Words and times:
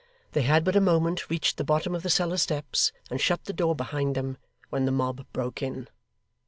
They 0.31 0.41
had 0.41 0.63
but 0.63 0.75
a 0.75 0.81
moment 0.81 1.29
reached 1.29 1.57
the 1.57 1.63
bottom 1.63 1.93
of 1.93 2.01
the 2.01 2.09
cellar 2.09 2.37
steps 2.37 2.91
and 3.11 3.21
shut 3.21 3.45
the 3.45 3.53
door 3.53 3.75
behind 3.75 4.15
them, 4.15 4.39
when 4.71 4.85
the 4.85 4.91
mob 4.91 5.27
broke 5.31 5.61
in. 5.61 5.89